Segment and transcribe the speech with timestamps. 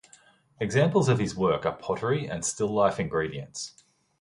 [0.59, 3.83] Examples of his work are "Pottery" and "Still Life Ingredients".